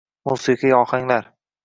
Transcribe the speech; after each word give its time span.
Musiqiy 0.29 0.73
ohanglar 0.77 1.29